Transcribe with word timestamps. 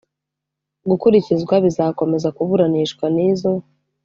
gukurikizwa 0.89 1.55
bizakomeza 1.65 2.27
kuburanishwa 2.37 3.05
n 3.15 3.17
izo 3.29 3.51